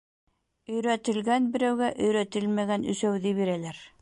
Өйрәтелгән 0.75 1.51
берәүгә 1.57 1.91
өйрәтелмәгән 2.07 2.89
өсәүҙе 2.97 3.37
бирәләр. 3.43 3.89